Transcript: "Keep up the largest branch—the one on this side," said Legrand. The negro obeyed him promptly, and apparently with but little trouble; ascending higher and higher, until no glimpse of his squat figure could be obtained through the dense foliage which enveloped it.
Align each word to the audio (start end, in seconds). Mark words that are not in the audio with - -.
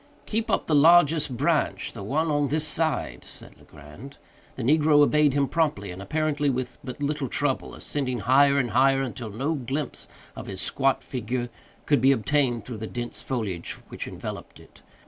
"Keep 0.25 0.49
up 0.49 0.65
the 0.65 0.73
largest 0.73 1.37
branch—the 1.37 2.01
one 2.01 2.31
on 2.31 2.47
this 2.47 2.67
side," 2.67 3.23
said 3.23 3.55
Legrand. 3.59 4.17
The 4.55 4.63
negro 4.63 5.01
obeyed 5.03 5.35
him 5.35 5.47
promptly, 5.47 5.91
and 5.91 6.01
apparently 6.01 6.49
with 6.49 6.79
but 6.83 7.03
little 7.03 7.27
trouble; 7.27 7.75
ascending 7.75 8.21
higher 8.21 8.57
and 8.57 8.71
higher, 8.71 9.03
until 9.03 9.29
no 9.29 9.53
glimpse 9.53 10.07
of 10.35 10.47
his 10.47 10.59
squat 10.59 11.03
figure 11.03 11.49
could 11.85 12.01
be 12.01 12.11
obtained 12.11 12.65
through 12.65 12.77
the 12.77 12.87
dense 12.87 13.21
foliage 13.21 13.73
which 13.89 14.07
enveloped 14.07 14.59
it. 14.59 14.81